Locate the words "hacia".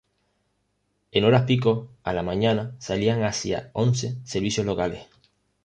3.23-3.69